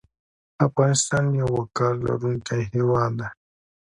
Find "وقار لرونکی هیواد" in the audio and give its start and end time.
1.59-3.11